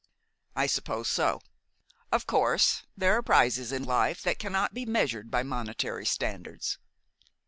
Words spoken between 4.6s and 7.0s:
be measured by monetary standards."